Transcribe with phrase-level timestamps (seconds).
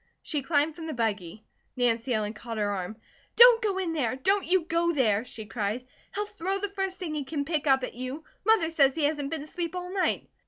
[0.23, 1.45] She climbed from the buggy.
[1.75, 2.97] Nancy Ellen caught her arm.
[3.35, 4.15] "Don't go in there!
[4.15, 5.85] Don't you go there," she cried.
[6.15, 8.23] "He'll throw the first thing he can pick up at you.
[8.43, 10.27] Mother says he hasn't been asleep all night."